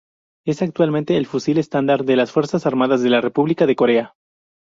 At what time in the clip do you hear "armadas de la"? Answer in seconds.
2.65-3.21